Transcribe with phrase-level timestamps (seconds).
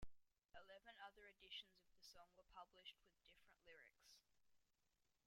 [0.55, 4.17] Eleven other editions of the song were published with different lyrics.